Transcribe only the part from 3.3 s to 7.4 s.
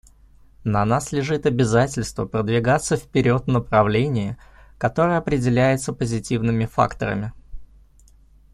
в направлении, которое определяется позитивными факторами.